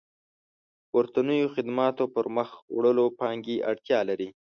[0.89, 4.29] پورتنيو خدماتو پرمخ وړلو پانګې اړتيا لري.